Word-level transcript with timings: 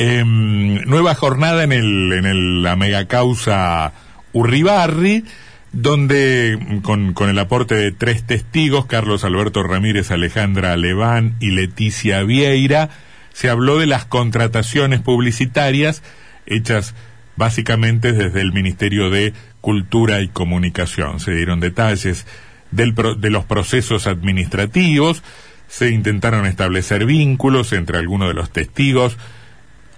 Em, 0.00 0.84
nueva 0.84 1.16
jornada 1.16 1.64
en, 1.64 1.72
el, 1.72 2.12
en 2.12 2.24
el, 2.24 2.62
la 2.62 2.76
megacausa 2.76 3.92
Urribarri, 4.32 5.24
donde 5.72 6.80
con, 6.82 7.14
con, 7.14 7.28
el 7.28 7.38
aporte 7.40 7.74
de 7.74 7.90
tres 7.90 8.22
testigos, 8.22 8.86
Carlos 8.86 9.24
Alberto 9.24 9.64
Ramírez, 9.64 10.12
Alejandra 10.12 10.76
Leván 10.76 11.34
y 11.40 11.50
Leticia 11.50 12.22
Vieira, 12.22 12.90
se 13.32 13.50
habló 13.50 13.78
de 13.78 13.86
las 13.86 14.04
contrataciones 14.04 15.00
publicitarias 15.00 16.04
hechas 16.46 16.94
básicamente 17.34 18.12
desde 18.12 18.40
el 18.40 18.52
Ministerio 18.52 19.10
de 19.10 19.32
Cultura 19.60 20.20
y 20.20 20.28
Comunicación. 20.28 21.18
Se 21.18 21.32
dieron 21.32 21.58
detalles 21.58 22.24
del 22.70 22.94
de 22.94 23.30
los 23.30 23.44
procesos 23.44 24.06
administrativos, 24.06 25.24
se 25.66 25.90
intentaron 25.90 26.46
establecer 26.46 27.04
vínculos 27.04 27.72
entre 27.72 27.98
algunos 27.98 28.28
de 28.28 28.34
los 28.34 28.52
testigos 28.52 29.18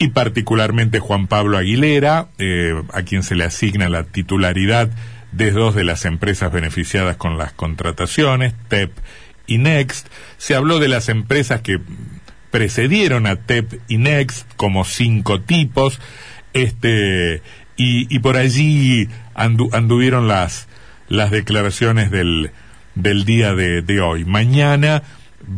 y 0.01 0.09
particularmente 0.09 0.99
Juan 0.99 1.27
Pablo 1.27 1.59
Aguilera, 1.59 2.29
eh, 2.39 2.75
a 2.95 3.03
quien 3.03 3.23
se 3.23 3.35
le 3.35 3.45
asigna 3.45 3.91
la 3.91 4.05
titularidad 4.05 4.89
de 5.31 5.51
dos 5.51 5.75
de 5.75 5.85
las 5.85 6.07
empresas 6.07 6.51
beneficiadas 6.51 7.19
con 7.19 7.37
las 7.37 7.53
contrataciones, 7.53 8.55
TEP 8.69 8.93
y 9.47 9.59
Next. 9.59 10.09
Se 10.39 10.55
habló 10.55 10.79
de 10.79 10.89
las 10.89 11.11
empresas 11.11 11.61
que 11.61 11.81
precedieron 12.51 13.27
a 13.27 13.37
TEP 13.37 13.75
y 13.89 13.99
Next 13.99 14.51
como 14.57 14.87
cinco 14.87 15.43
tipos, 15.43 16.01
este, 16.55 17.43
y, 17.77 18.13
y 18.13 18.19
por 18.21 18.39
allí 18.39 19.07
anduvieron 19.35 20.29
las, 20.29 20.67
las 21.09 21.31
declaraciones 21.31 22.11
del, 22.11 22.53
del 22.95 23.27
día 23.27 23.55
de, 23.55 24.01
hoy. 24.01 24.25
Mañana 24.25 25.03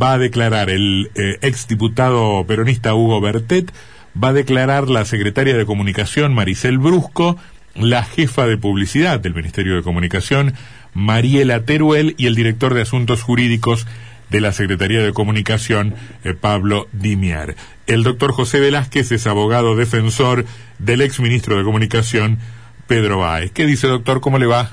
va 0.03 0.15
a 0.15 0.19
declarar 0.19 0.69
el 0.69 1.13
eh, 1.15 1.39
exdiputado 1.43 2.45
peronista 2.45 2.93
Hugo 2.93 3.21
Bertet, 3.21 3.73
va 4.21 4.29
a 4.29 4.33
declarar 4.33 4.89
la 4.89 5.05
secretaria 5.05 5.57
de 5.57 5.67
Comunicación 5.67 6.35
Maricel 6.35 6.79
Brusco, 6.79 7.37
la 7.75 8.05
jefa 8.05 8.47
de 8.47 8.59
publicidad 8.59 9.21
del 9.21 9.35
Ministerio 9.35 9.77
de 9.77 9.83
Comunicación 9.83 10.55
Mariela 10.95 11.65
Teruel 11.65 12.15
y 12.19 12.27
el 12.27 12.35
director 12.35 12.75
de 12.75 12.83
Asuntos 12.83 13.23
Jurídicos 13.23 13.87
de 14.29 14.41
la 14.41 14.53
Secretaría 14.53 15.03
de 15.03 15.13
Comunicación 15.13 15.95
eh, 16.25 16.35
Pablo 16.35 16.89
Dimiar. 16.93 17.55
El 17.87 18.03
doctor 18.03 18.33
José 18.33 18.61
Velázquez 18.61 19.13
es 19.13 19.27
abogado 19.27 19.77
defensor 19.77 20.45
del 20.79 21.01
exministro 21.01 21.57
de 21.57 21.65
Comunicación 21.65 22.39
Pedro 22.87 23.19
Báez. 23.19 23.53
¿Qué 23.53 23.67
dice 23.67 23.87
doctor? 23.87 24.21
¿Cómo 24.21 24.39
le 24.39 24.47
va? 24.47 24.71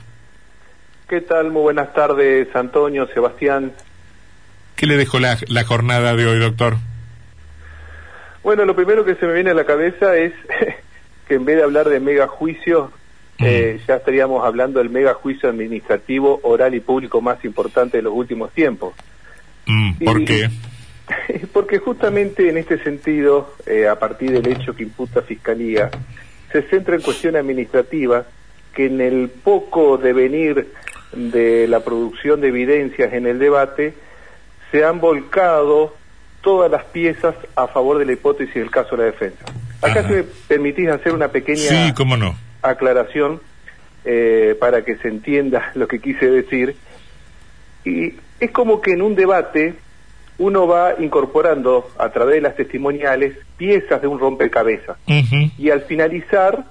¿Qué 1.08 1.22
tal? 1.22 1.52
Muy 1.52 1.62
buenas 1.62 1.94
tardes, 1.94 2.54
Antonio, 2.56 3.08
Sebastián. 3.14 3.72
¿Qué 4.76 4.86
le 4.86 4.96
dejó 4.96 5.20
la, 5.20 5.38
la 5.48 5.64
jornada 5.64 6.16
de 6.16 6.26
hoy, 6.26 6.40
doctor? 6.40 6.78
Bueno, 8.44 8.66
lo 8.66 8.76
primero 8.76 9.04
que 9.06 9.16
se 9.16 9.26
me 9.26 9.34
viene 9.34 9.52
a 9.52 9.54
la 9.54 9.66
cabeza 9.66 10.16
es 10.16 10.34
que 11.28 11.36
en 11.36 11.46
vez 11.46 11.58
de 11.58 11.64
hablar 11.64 11.90
de 11.90 12.00
mega 12.00 12.28
juicio, 12.28 12.92
mm. 13.40 13.44
eh, 13.46 13.80
ya 13.88 13.98
estaríamos 13.98 14.46
hablando 14.46 14.80
del 14.80 14.90
mega 14.90 15.14
juicio 15.14 15.50
administrativo, 15.50 16.40
oral 16.44 16.76
y 16.76 16.80
público 16.80 17.22
más 17.22 17.44
importante 17.46 17.98
de 17.98 18.04
los 18.04 18.14
últimos 18.14 18.52
tiempos. 18.52 18.94
Mm, 19.66 20.04
¿Por 20.04 20.26
qué? 20.26 20.50
Porque 21.54 21.80
justamente 21.80 22.50
en 22.50 22.58
este 22.58 22.82
sentido, 22.84 23.56
eh, 23.66 23.88
a 23.88 23.98
partir 23.98 24.32
del 24.32 24.48
hecho 24.48 24.76
que 24.76 24.84
imputa 24.84 25.22
Fiscalía, 25.22 25.90
se 26.52 26.62
centra 26.64 26.96
en 26.96 27.02
cuestiones 27.02 27.42
administrativas 27.42 28.26
que 28.74 28.86
en 28.86 29.02
el 29.02 29.30
poco 29.30 29.98
devenir 29.98 30.72
de 31.12 31.68
la 31.68 31.80
producción 31.82 32.42
de 32.42 32.50
evidencias 32.50 33.14
en 33.14 33.26
el 33.26 33.40
debate, 33.40 33.94
se 34.72 34.86
han 34.86 35.00
volcado 35.00 35.96
todas 36.42 36.72
las 36.72 36.84
piezas 36.86 37.36
a 37.56 37.68
favor 37.68 37.98
de 37.98 38.06
la 38.06 38.14
hipótesis 38.14 38.56
del 38.56 38.72
caso 38.72 38.96
de 38.96 38.98
la 38.98 39.04
defensa. 39.06 39.46
Acá 39.82 40.04
se 40.04 40.10
me 40.10 40.24
permitís 40.24 40.90
hacer 40.90 41.14
una 41.14 41.30
pequeña 41.30 41.94
aclaración 42.62 43.40
eh, 44.06 44.56
para 44.60 44.84
que 44.84 44.98
se 44.98 45.08
entienda 45.08 45.72
lo 45.76 45.88
que 45.88 46.00
quise 46.00 46.30
decir. 46.30 46.76
Y 47.86 48.14
es 48.40 48.52
como 48.52 48.82
que 48.82 48.94
en 48.94 49.02
un 49.02 49.16
debate 49.16 49.76
uno 50.38 50.68
va 50.68 50.96
incorporando 51.00 51.92
a 51.98 52.10
través 52.10 52.36
de 52.36 52.42
las 52.42 52.56
testimoniales 52.56 53.38
piezas 53.58 54.02
de 54.02 54.08
un 54.08 54.20
rompecabezas 54.20 54.98
y 55.58 55.70
al 55.70 55.82
finalizar 55.82 56.64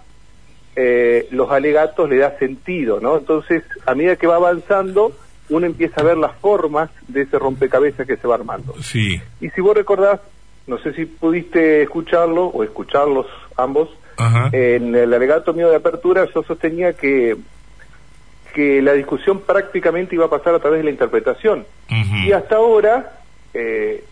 eh, 0.75 1.29
los 1.31 1.51
alegatos 1.51 2.09
le 2.09 2.17
da 2.17 2.39
sentido, 2.39 3.01
¿no? 3.01 3.19
Entonces, 3.19 3.63
a 3.85 3.95
medida 3.95 4.17
que 4.17 4.27
va 4.27 4.37
avanzando, 4.37 5.13
uno 5.51 5.67
empieza 5.67 6.01
a 6.01 6.05
ver 6.05 6.17
las 6.17 6.37
formas 6.37 6.91
de 7.07 7.23
ese 7.23 7.39
rompecabezas 7.39 8.07
que 8.07 8.17
se 8.17 8.27
va 8.27 8.35
armando. 8.35 8.75
Sí. 8.83 9.21
Y 9.41 9.51
si 9.51 9.61
vos 9.61 9.77
recordás, 9.77 10.21
no 10.67 10.79
sé 10.79 10.93
si 10.95 11.07
pudiste 11.07 11.83
escucharlo 11.83 12.47
o 12.47 12.63
escucharlos 12.65 13.27
ambos, 13.57 13.89
en 14.53 14.95
el 14.97 15.15
alegato 15.15 15.55
mío 15.55 15.71
de 15.71 15.77
apertura 15.77 16.27
yo 16.35 16.43
sostenía 16.43 16.93
que 16.95 17.37
que 18.53 18.83
la 18.83 18.95
discusión 18.95 19.43
prácticamente 19.43 20.17
iba 20.17 20.25
a 20.25 20.31
pasar 20.31 20.55
a 20.55 20.59
través 20.59 20.81
de 20.81 20.85
la 20.85 20.91
interpretación. 20.91 21.65
Y 22.25 22.33
hasta 22.33 22.57
ahora, 22.57 23.21
eh, 23.55 24.05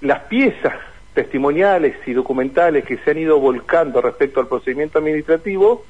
las 0.00 0.20
piezas 0.22 0.74
testimoniales 1.14 1.96
y 2.06 2.12
documentales 2.12 2.84
que 2.84 2.96
se 2.98 3.12
han 3.12 3.18
ido 3.18 3.38
volcando 3.38 4.00
respecto 4.00 4.40
al 4.40 4.48
procedimiento 4.48 4.98
administrativo 4.98 5.84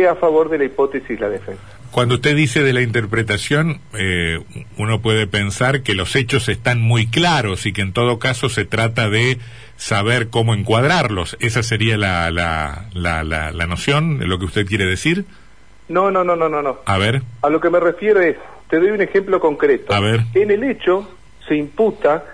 es 0.00 0.08
a 0.08 0.14
favor 0.14 0.48
de 0.48 0.58
la 0.58 0.64
hipótesis 0.64 1.20
la 1.20 1.28
defensa. 1.28 1.62
Cuando 1.92 2.14
usted 2.14 2.34
dice 2.34 2.62
de 2.62 2.72
la 2.72 2.80
interpretación, 2.80 3.80
eh, 3.92 4.40
uno 4.78 5.02
puede 5.02 5.26
pensar 5.26 5.82
que 5.82 5.94
los 5.94 6.16
hechos 6.16 6.48
están 6.48 6.80
muy 6.80 7.06
claros 7.06 7.66
y 7.66 7.74
que 7.74 7.82
en 7.82 7.92
todo 7.92 8.18
caso 8.18 8.48
se 8.48 8.64
trata 8.64 9.10
de 9.10 9.38
saber 9.76 10.28
cómo 10.28 10.54
encuadrarlos. 10.54 11.36
¿Esa 11.38 11.62
sería 11.62 11.98
la, 11.98 12.30
la, 12.30 12.86
la, 12.94 13.22
la, 13.22 13.66
noción 13.66 14.18
de 14.18 14.26
lo 14.26 14.38
que 14.38 14.46
usted 14.46 14.66
quiere 14.66 14.86
decir? 14.86 15.26
No, 15.88 16.10
no, 16.10 16.24
no, 16.24 16.34
no, 16.34 16.48
no, 16.48 16.62
no. 16.62 16.78
A 16.86 16.96
ver. 16.96 17.20
A 17.42 17.50
lo 17.50 17.60
que 17.60 17.68
me 17.68 17.78
refiero 17.78 18.22
es, 18.22 18.36
te 18.70 18.78
doy 18.78 18.90
un 18.90 19.02
ejemplo 19.02 19.38
concreto. 19.38 19.92
A 19.92 20.00
ver. 20.00 20.22
En 20.32 20.50
el 20.50 20.64
hecho 20.64 21.06
se 21.46 21.56
imputa, 21.56 22.24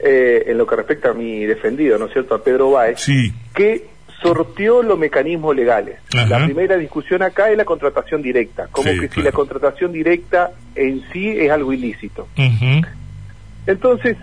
eh, 0.00 0.46
en 0.48 0.58
lo 0.58 0.66
que 0.66 0.74
respecta 0.74 1.10
a 1.10 1.14
mi 1.14 1.44
defendido, 1.44 1.96
¿no 1.96 2.06
es 2.06 2.12
cierto?, 2.12 2.34
a 2.34 2.42
Pedro 2.42 2.72
Báez, 2.72 2.98
sí. 2.98 3.32
que 3.54 3.86
sorteó 4.22 4.82
los 4.82 4.98
mecanismos 4.98 5.54
legales. 5.54 5.98
La 6.12 6.44
primera 6.44 6.76
discusión 6.76 7.22
acá 7.22 7.50
es 7.50 7.56
la 7.56 7.64
contratación 7.64 8.22
directa, 8.22 8.68
como 8.70 8.90
que 8.90 9.08
si 9.08 9.22
la 9.22 9.32
contratación 9.32 9.92
directa 9.92 10.52
en 10.74 11.02
sí 11.12 11.28
es 11.28 11.50
algo 11.50 11.72
ilícito. 11.72 12.26
Entonces, 13.66 14.16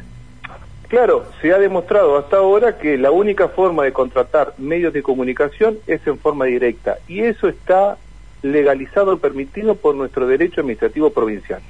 claro, 0.88 1.26
se 1.42 1.54
ha 1.54 1.60
demostrado 1.60 2.18
hasta 2.18 2.38
ahora 2.38 2.78
que 2.78 2.98
la 2.98 3.12
única 3.12 3.50
forma 3.50 3.84
de 3.84 3.92
contratar 3.92 4.54
medios 4.58 4.94
de 4.94 5.04
comunicación 5.04 5.78
es 5.88 6.06
en 6.08 6.18
forma 6.18 6.46
directa 6.46 6.98
y 7.08 7.22
eso 7.22 7.48
está 7.48 7.98
legalizado, 8.42 9.18
permitido 9.20 9.76
por 9.76 9.96
nuestro 9.96 10.28
derecho 10.28 10.62
administrativo 10.62 11.12
provincial. 11.12 11.62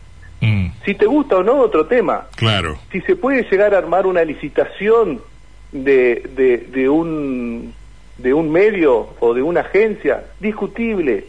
Mm. 0.41 0.67
Si 0.85 0.95
te 0.95 1.05
gusta 1.05 1.37
o 1.37 1.43
no, 1.43 1.59
otro 1.59 1.85
tema. 1.85 2.27
Claro. 2.35 2.77
Si 2.91 2.99
se 3.01 3.15
puede 3.15 3.43
llegar 3.49 3.73
a 3.73 3.77
armar 3.77 4.05
una 4.07 4.23
licitación 4.23 5.21
de, 5.71 6.29
de, 6.35 6.57
de 6.57 6.89
un 6.89 7.73
de 8.17 8.33
un 8.33 8.51
medio 8.51 9.15
o 9.19 9.33
de 9.33 9.41
una 9.41 9.61
agencia, 9.61 10.23
discutible, 10.39 11.25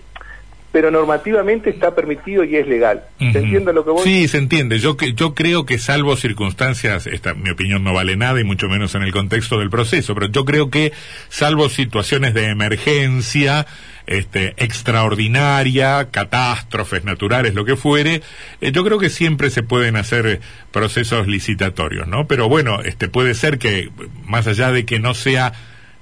pero 0.75 0.91
normativamente 0.91 1.71
está 1.71 1.95
permitido 1.95 2.43
y 2.43 2.57
es 2.57 2.67
legal. 2.67 3.05
¿Se 3.21 3.39
entiende 3.39 3.73
lo 3.73 3.85
que 3.85 3.93
vos 3.93 4.03
Sí, 4.03 4.27
se 4.27 4.39
entiende. 4.39 4.81
Yo, 4.81 4.97
yo 5.15 5.33
creo 5.33 5.65
que 5.65 5.79
salvo 5.79 6.17
circunstancias, 6.17 7.07
esta, 7.07 7.33
mi 7.33 7.51
opinión 7.51 7.85
no 7.85 7.93
vale 7.93 8.17
nada 8.17 8.41
y 8.41 8.45
mucho 8.45 8.69
menos 8.69 8.97
en 8.97 9.03
el 9.03 9.13
contexto 9.13 9.61
del 9.61 9.71
proceso, 9.71 10.17
pero 10.17 10.27
yo 10.27 10.45
creo 10.45 10.71
que 10.71 10.93
salvo 11.29 11.69
situaciones 11.69 12.35
de 12.35 12.47
emergencia, 12.47 13.69
este, 14.09 14.55
extraordinaria, 14.57 16.09
catástrofes 16.11 17.05
naturales, 17.05 17.55
lo 17.55 17.65
que 17.65 17.77
fuere, 17.77 18.23
eh, 18.61 18.73
yo 18.73 18.83
creo 18.83 18.99
que 18.99 19.11
siempre 19.11 19.51
se 19.51 19.63
pueden 19.63 19.95
hacer 19.95 20.41
procesos 20.73 21.29
licitatorios, 21.29 22.09
¿no? 22.09 22.27
Pero 22.27 22.49
bueno, 22.49 22.81
este, 22.83 23.07
puede 23.07 23.35
ser 23.35 23.59
que, 23.59 23.91
más 24.25 24.49
allá 24.49 24.73
de 24.73 24.85
que 24.85 24.99
no 24.99 25.15
sea 25.15 25.53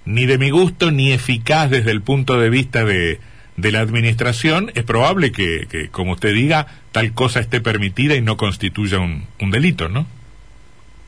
ni 0.05 0.27
de 0.27 0.39
mi 0.39 0.51
gusto 0.51 0.91
ni 0.91 1.13
eficaz 1.13 1.71
desde 1.71 1.91
el 1.91 2.03
punto 2.03 2.39
de 2.39 2.51
vista 2.51 2.85
de, 2.85 3.21
de 3.57 3.73
la 3.73 3.81
administración, 3.81 4.71
es 4.75 4.85
probable 4.85 5.33
que, 5.33 5.67
que, 5.71 5.89
como 5.89 6.13
usted 6.13 6.33
diga, 6.35 6.67
tal 6.93 7.13
cosa 7.13 7.41
esté 7.41 7.61
permitida 7.61 8.15
y 8.15 8.21
no 8.21 8.37
constituya 8.37 8.99
un, 8.99 9.25
un 9.41 9.51
delito, 9.51 9.89
¿no? 9.89 10.07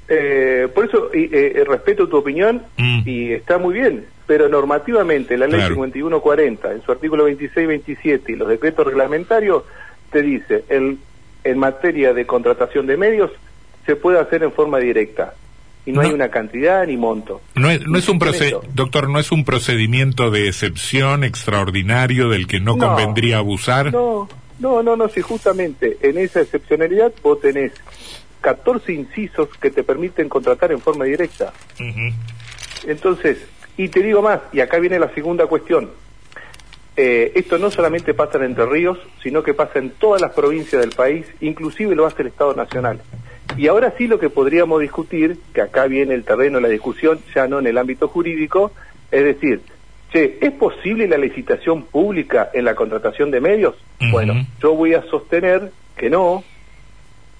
Eh, 0.06 0.68
por 0.74 0.84
eso 0.84 1.10
eh, 1.14 1.30
eh, 1.32 1.64
respeto 1.66 2.08
tu 2.08 2.18
opinión 2.18 2.62
mm. 2.76 3.02
y 3.06 3.32
está 3.32 3.56
muy 3.56 3.74
bien, 3.74 4.04
pero 4.26 4.50
normativamente 4.50 5.38
la 5.38 5.46
ley 5.46 5.62
5140, 5.62 6.72
en 6.72 6.82
su 6.82 6.92
artículo 6.92 7.24
26 7.24 7.64
y 7.64 7.66
27 7.66 8.32
y 8.32 8.36
los 8.36 8.48
decretos 8.48 8.86
reglamentarios, 8.86 9.64
te 10.10 10.20
dice, 10.20 10.64
el, 10.68 10.98
en 11.42 11.58
materia 11.58 12.12
de 12.12 12.26
contratación 12.26 12.86
de 12.86 12.98
medios, 12.98 13.30
se 13.86 13.96
puede 13.96 14.18
hacer 14.18 14.42
en 14.42 14.52
forma 14.52 14.78
directa 14.78 15.34
y 15.86 15.92
no, 15.92 16.00
hay 16.00 16.12
una 16.12 16.28
cantidad 16.30 16.86
ni 16.86 16.96
monto. 16.96 17.42
No 17.54 17.70
es, 17.70 17.86
no 17.86 17.98
es 17.98 18.08
un 18.08 18.18
doctor, 18.72 19.08
no 19.10 19.18
es 19.18 19.32
un 19.32 19.44
procedimiento 19.44 20.30
de 20.30 20.48
excepción 20.48 21.24
extraordinario 21.24 22.28
del 22.30 22.46
que 22.46 22.60
no, 22.60 22.78
convendría 22.78 23.38
abusar. 23.38 23.92
No, 23.92 24.28
no, 24.60 24.82
no, 24.82 24.96
no, 24.96 25.08
si 25.08 25.20
justamente 25.20 25.98
en 26.00 26.18
esa 26.18 26.40
excepcionalidad 26.40 27.12
vos 27.22 27.40
tenés 27.40 27.72
14 28.40 28.92
incisos 28.92 29.48
que 29.60 29.70
te 29.70 29.82
permiten 29.82 30.28
contratar 30.28 30.72
en 30.72 30.80
forma 30.80 31.04
directa. 31.04 31.52
Entonces, 32.86 33.38
Y 33.76 33.88
te 33.88 34.02
digo 34.02 34.22
más, 34.22 34.40
y 34.52 34.60
acá 34.60 34.78
viene 34.78 34.98
la 35.00 35.12
segunda 35.12 35.46
cuestión. 35.46 35.90
Eh, 36.96 37.32
esto 37.34 37.58
no 37.58 37.72
solamente 37.72 38.14
pasa 38.14 38.38
en 38.38 38.44
Entre 38.44 38.66
Ríos, 38.66 38.98
sino 39.20 39.42
que 39.42 39.52
pasa 39.52 39.80
en 39.80 39.90
todas 39.90 40.20
las 40.20 40.30
provincias 40.30 40.80
del 40.80 40.92
país, 40.92 41.26
inclusive 41.40 41.96
lo 41.96 42.06
hace 42.06 42.22
el 42.22 42.28
Estado 42.28 42.54
Nacional. 42.54 43.00
Y 43.56 43.68
ahora 43.68 43.94
sí 43.96 44.06
lo 44.06 44.18
que 44.18 44.30
podríamos 44.30 44.80
discutir, 44.80 45.38
que 45.52 45.60
acá 45.60 45.86
viene 45.86 46.14
el 46.14 46.24
terreno 46.24 46.58
de 46.58 46.62
la 46.62 46.68
discusión, 46.68 47.20
ya 47.34 47.46
no 47.46 47.58
en 47.58 47.66
el 47.66 47.78
ámbito 47.78 48.08
jurídico, 48.08 48.72
es 49.10 49.24
decir, 49.24 49.60
che, 50.12 50.38
¿es 50.40 50.52
posible 50.52 51.06
la 51.06 51.18
licitación 51.18 51.84
pública 51.84 52.50
en 52.52 52.64
la 52.64 52.74
contratación 52.74 53.30
de 53.30 53.40
medios? 53.40 53.74
Bueno, 54.10 54.34
yo 54.60 54.74
voy 54.74 54.94
a 54.94 55.02
sostener 55.02 55.70
que 55.96 56.10
no, 56.10 56.42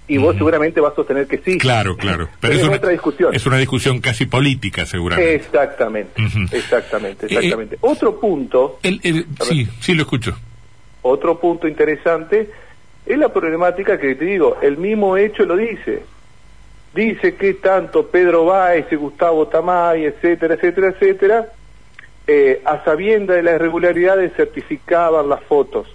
y 0.06 0.19
vos 0.19 0.37
seguramente 0.37 0.81
vas 0.81 0.93
a 0.93 0.97
sostener 0.97 1.27
que 1.27 1.39
sí. 1.39 1.59
Claro, 1.59 1.97
claro. 1.97 2.29
Pero, 2.41 2.55
es, 2.55 2.62
una, 2.62 2.77
otra 2.77 2.91
discusión. 2.91 3.35
Es 3.35 3.47
una 3.47 3.56
discusión 3.56 4.01
casi 4.01 4.27
política, 4.27 4.85
seguramente. 4.85 5.35
Exactamente, 5.35 6.23
exactamente, 6.53 7.27
eh, 7.27 7.29
exactamente. 7.31 7.79
otro 7.81 8.21
punto... 8.21 8.79
sí, 8.83 9.69
sí, 9.81 9.95
lo 9.95 10.03
escucho. 10.03 10.37
Otro 11.03 11.39
punto 11.39 11.69
interesante 11.69 12.51
es 13.06 13.19
la 13.19 13.29
problemática 13.29 13.99
que 13.99 14.15
te 14.15 14.25
digo, 14.25 14.59
el 14.62 14.79
mismo 14.79 15.17
hecho 15.17 15.45
lo 15.45 15.56
dice. 15.56 16.03
Dice 16.95 17.35
que 17.35 17.55
tanto 17.55 18.06
Pedro 18.06 18.47
Báez 18.47 18.87
y 18.91 18.97
Gustavo 18.97 19.49
Tamay, 19.49 20.05
etcétera, 20.05 20.55
etcétera, 20.55 20.89
etcétera, 20.89 21.49
eh, 22.27 22.62
a 22.65 22.83
sabienda 22.85 23.35
de 23.35 23.43
las 23.43 23.56
irregularidades 23.56 24.33
certificaban 24.35 25.29
las 25.29 25.43
fotos. 25.43 25.95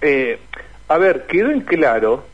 Eh, 0.00 0.38
a 0.88 0.98
ver, 0.98 1.26
quedó 1.26 1.50
en 1.50 1.60
claro 1.60 2.24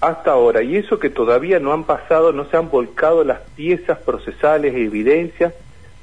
hasta 0.00 0.32
ahora, 0.32 0.62
y 0.62 0.76
eso 0.76 0.98
que 0.98 1.08
todavía 1.08 1.58
no 1.58 1.72
han 1.72 1.84
pasado, 1.84 2.32
no 2.32 2.44
se 2.50 2.56
han 2.56 2.68
volcado 2.68 3.24
las 3.24 3.40
piezas 3.56 3.98
procesales 3.98 4.74
e 4.74 4.84
evidencias 4.84 5.54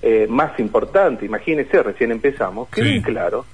eh, 0.02 0.26
más 0.28 0.60
importantes, 0.60 1.24
imagínense, 1.24 1.84
recién 1.84 2.12
empezamos, 2.12 2.70
quedó 2.70 2.88
en 2.88 3.02
claro 3.02 3.46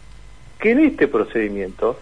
que 0.60 0.72
en 0.72 0.80
este 0.80 1.08
procedimiento 1.08 2.00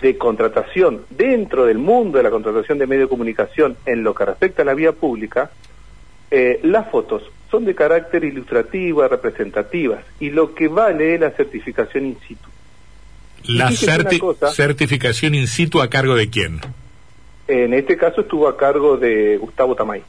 de 0.00 0.16
contratación 0.16 1.02
dentro 1.10 1.66
del 1.66 1.78
mundo 1.78 2.18
de 2.18 2.24
la 2.24 2.30
contratación 2.30 2.78
de 2.78 2.86
medio 2.86 3.02
de 3.02 3.08
comunicación 3.08 3.76
en 3.86 4.02
lo 4.04 4.14
que 4.14 4.24
respecta 4.24 4.62
a 4.62 4.64
la 4.64 4.74
vía 4.74 4.92
pública, 4.92 5.50
eh, 6.30 6.60
las 6.62 6.90
fotos 6.90 7.22
son 7.50 7.64
de 7.64 7.74
carácter 7.74 8.24
ilustrativo, 8.24 9.06
representativas, 9.08 10.04
y 10.20 10.30
lo 10.30 10.54
que 10.54 10.68
vale 10.68 11.14
es 11.14 11.20
la 11.20 11.30
certificación 11.30 12.06
in 12.06 12.18
situ. 12.26 12.48
¿La 13.44 13.70
certificación 13.70 15.34
in 15.34 15.46
situ 15.46 15.80
a 15.80 15.88
cargo 15.88 16.14
de 16.14 16.28
quién? 16.28 16.60
En 17.46 17.72
este 17.72 17.96
caso 17.96 18.20
estuvo 18.20 18.46
a 18.46 18.56
cargo 18.56 18.98
de 18.98 19.38
Gustavo 19.38 19.74
Tamay, 19.74 20.02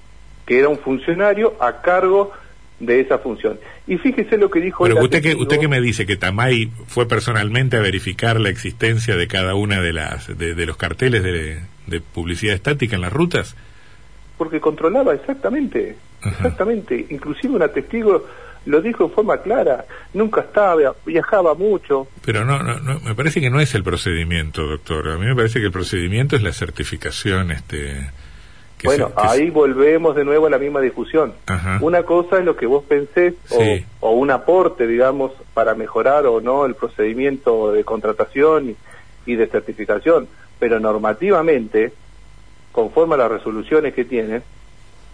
que 0.46 0.60
era 0.60 0.68
un 0.68 0.78
funcionario 0.80 1.56
a 1.60 1.82
cargo 1.82 2.32
de 2.80 3.02
esa 3.02 3.18
función. 3.20 3.60
Y 3.88 3.98
fíjese 3.98 4.38
lo 4.38 4.50
que 4.50 4.60
dijo... 4.60 4.84
Pero 4.84 5.02
usted 5.02 5.22
que, 5.22 5.36
usted 5.36 5.60
que 5.60 5.68
me 5.68 5.82
dice 5.82 6.06
que 6.06 6.16
Tamay 6.16 6.72
fue 6.88 7.08
personalmente 7.08 7.78
a 7.78 7.82
verificar 7.82 8.40
la 8.40 8.50
existencia 8.50 9.16
de 9.16 9.28
cada 9.28 9.56
una 9.56 9.82
de 9.82 9.94
las 9.94 10.38
de, 10.38 10.66
los 10.66 10.78
carteles 10.78 11.24
de, 11.24 11.62
de, 11.88 12.02
publicidad 12.02 12.56
estática 12.56 12.96
en 12.96 13.02
las 13.02 13.14
rutas. 13.14 13.56
Porque 14.38 14.60
controlaba 14.62 15.14
exactamente, 15.14 15.98
exactamente. 16.24 17.08
Inclusive 17.10 17.56
una 17.56 17.68
testigo 17.68 18.26
lo 18.66 18.82
dijo 18.82 19.06
en 19.06 19.12
forma 19.12 19.38
clara, 19.38 19.86
nunca 20.14 20.42
estaba, 20.42 20.94
viajaba 21.06 21.54
mucho. 21.56 22.08
Pero 22.24 22.46
no, 22.46 22.62
no, 22.62 23.00
me 23.00 23.16
parece 23.16 23.42
que 23.42 23.50
no 23.50 23.60
es 23.60 23.74
el 23.74 23.84
procedimiento, 23.84 24.68
doctor. 24.68 25.10
A 25.10 25.18
mí 25.18 25.26
me 25.26 25.36
parece 25.36 25.60
que 25.60 25.66
el 25.66 25.72
procedimiento 25.72 26.36
es 26.36 26.44
la 26.44 26.54
certificación, 26.54 27.52
este. 27.52 28.10
Bueno, 28.84 29.12
ahí 29.16 29.50
volvemos 29.50 30.16
de 30.16 30.24
nuevo 30.24 30.48
a 30.48 30.50
la 30.50 30.58
misma 30.58 30.82
discusión. 30.82 31.34
Una 31.82 32.04
cosa 32.04 32.40
es 32.40 32.46
lo 32.46 32.56
que 32.56 32.66
vos 32.66 32.84
pensés 32.84 33.36
o, 34.00 34.12
un 34.12 34.32
aporte, 34.32 34.88
digamos, 34.88 35.32
para 35.54 35.76
mejorar 35.76 36.26
o 36.28 36.42
no 36.42 36.66
el 36.66 36.76
procedimiento 36.76 37.72
de 37.72 37.84
contratación 37.84 38.70
y, 38.70 38.76
y 39.32 39.36
de 39.36 39.48
certificación, 39.48 40.28
pero 40.60 40.80
normativamente, 40.80 41.92
conforme 42.72 43.16
a 43.16 43.18
las 43.18 43.32
resoluciones 43.32 43.94
que 43.94 44.06
tiene, 44.06 44.42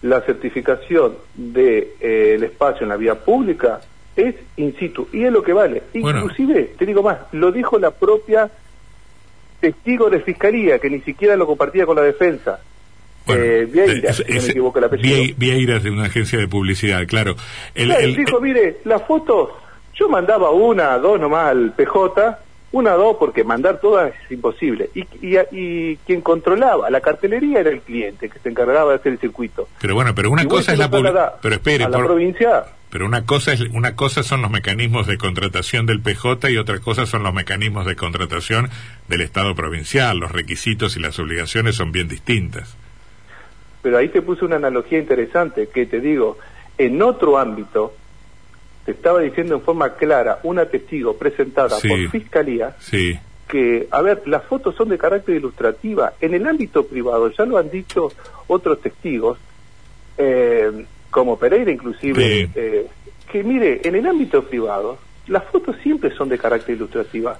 la 0.02 0.20
certificación 0.20 1.16
del 1.34 1.54
de, 1.54 1.96
eh, 2.00 2.38
espacio 2.44 2.82
en 2.82 2.90
la 2.90 2.96
vía 2.96 3.16
pública 3.16 3.80
es 4.14 4.34
in 4.56 4.76
situ 4.78 5.08
y 5.12 5.24
es 5.24 5.32
lo 5.32 5.42
que 5.42 5.52
vale. 5.52 5.82
Inclusive, 5.92 6.74
te 6.78 6.86
digo 6.86 7.02
más, 7.02 7.18
lo 7.32 7.52
dijo 7.52 7.78
la 7.78 7.90
propia 7.90 8.50
testigo 9.60 10.10
de 10.10 10.20
fiscalía 10.20 10.78
que 10.78 10.90
ni 10.90 11.00
siquiera 11.00 11.36
lo 11.36 11.46
compartía 11.46 11.86
con 11.86 11.96
la 11.96 12.02
defensa. 12.02 12.60
Eh, 13.28 13.68
Vieira, 13.70 14.12
si 14.12 14.22
no 14.22 14.40
me 14.40 14.48
equivoco 14.48 14.78
el 14.78 14.84
apellido. 14.84 15.34
Vieira 15.36 15.78
de 15.78 15.90
una 15.90 16.04
agencia 16.04 16.38
de 16.38 16.48
publicidad, 16.48 17.06
claro. 17.06 17.36
El, 17.74 18.16
dijo, 18.16 18.40
mire, 18.40 18.78
las 18.84 19.02
fotos, 19.02 19.50
yo 19.94 20.08
mandaba 20.08 20.50
una, 20.50 20.98
dos 20.98 21.20
nomás 21.20 21.50
al 21.50 21.72
PJ 21.72 22.38
una, 22.72 22.92
dos, 22.92 23.16
porque 23.18 23.44
mandar 23.44 23.80
todas 23.80 24.12
es 24.12 24.32
imposible. 24.32 24.90
Y, 24.94 25.06
y, 25.22 25.96
quien 26.04 26.20
controlaba 26.20 26.90
la 26.90 27.00
cartelería 27.00 27.60
era 27.60 27.70
el 27.70 27.80
cliente, 27.80 28.28
que 28.28 28.38
se 28.38 28.48
encargaba 28.48 28.90
de 28.90 28.98
hacer 28.98 29.12
el 29.12 29.18
circuito. 29.18 29.68
Pero 29.80 29.94
bueno, 29.94 30.14
pero 30.14 30.30
una 30.30 30.44
cosa 30.46 30.72
es 30.72 30.78
la 30.78 30.90
Pero 30.90 31.54
espere, 31.54 31.88
la 31.88 31.98
provincia. 31.98 32.64
Pero 32.90 33.06
una 33.06 33.24
cosa 33.24 33.52
es 33.52 33.60
una 33.72 33.96
cosa 33.96 34.22
son 34.22 34.42
los 34.42 34.50
mecanismos 34.50 35.06
de 35.06 35.16
contratación 35.16 35.86
del 35.86 36.00
PJ 36.00 36.50
y 36.50 36.58
otra 36.58 36.78
cosa 36.80 37.06
son 37.06 37.22
los 37.22 37.34
mecanismos 37.34 37.86
de 37.86 37.96
contratación 37.96 38.68
del 39.08 39.22
Estado 39.22 39.54
provincial. 39.54 40.18
Los 40.18 40.32
requisitos 40.32 40.96
y 40.96 41.00
las 41.00 41.18
obligaciones 41.18 41.76
son 41.76 41.92
bien 41.92 42.08
distintas. 42.08 42.76
Pero 43.86 43.98
ahí 43.98 44.08
te 44.08 44.20
puse 44.20 44.44
una 44.44 44.56
analogía 44.56 44.98
interesante 44.98 45.68
que 45.68 45.86
te 45.86 46.00
digo, 46.00 46.38
en 46.76 47.00
otro 47.02 47.38
ámbito, 47.38 47.94
te 48.84 48.90
estaba 48.90 49.20
diciendo 49.20 49.54
en 49.54 49.60
forma 49.60 49.90
clara 49.94 50.40
una 50.42 50.66
testigo 50.66 51.16
presentada 51.16 51.78
por 51.78 52.10
fiscalía 52.10 52.74
que, 53.46 53.86
a 53.88 54.02
ver, 54.02 54.26
las 54.26 54.42
fotos 54.42 54.74
son 54.74 54.88
de 54.88 54.98
carácter 54.98 55.36
ilustrativa. 55.36 56.14
En 56.20 56.34
el 56.34 56.48
ámbito 56.48 56.84
privado, 56.84 57.30
ya 57.30 57.44
lo 57.44 57.58
han 57.58 57.70
dicho 57.70 58.10
otros 58.48 58.80
testigos, 58.80 59.38
eh, 60.18 60.84
como 61.08 61.38
Pereira 61.38 61.70
inclusive, 61.70 62.50
eh, 62.56 62.88
que 63.30 63.44
mire, 63.44 63.82
en 63.84 63.94
el 63.94 64.04
ámbito 64.08 64.42
privado, 64.42 64.98
las 65.28 65.44
fotos 65.44 65.76
siempre 65.84 66.10
son 66.10 66.28
de 66.28 66.38
carácter 66.38 66.74
ilustrativa 66.74 67.38